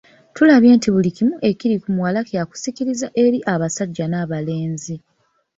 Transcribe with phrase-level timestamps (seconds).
[0.35, 4.95] Tulabye nti buli kimu ekiri ku muwala kya kusikiriza eri abasajja n'abalenzi.